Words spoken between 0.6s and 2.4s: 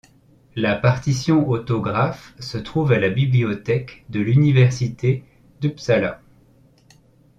partition autographe